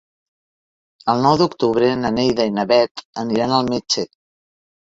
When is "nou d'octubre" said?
1.25-1.91